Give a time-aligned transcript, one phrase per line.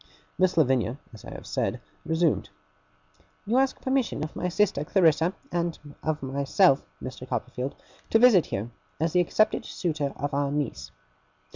[0.39, 2.49] Miss Lavinia, as I have said, resumed:
[3.45, 5.77] 'You ask permission of my sister Clarissa and
[6.23, 7.29] myself, Mr.
[7.29, 7.75] Copperfield,
[8.09, 10.89] to visit here, as the accepted suitor of our niece.